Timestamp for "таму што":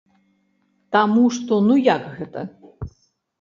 0.97-1.59